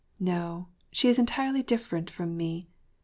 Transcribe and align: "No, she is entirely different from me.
"No, 0.19 0.69
she 0.91 1.09
is 1.09 1.19
entirely 1.19 1.61
different 1.61 2.09
from 2.09 2.35
me. 2.35 2.67